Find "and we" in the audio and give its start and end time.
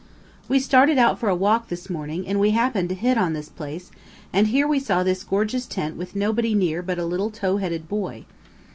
2.27-2.49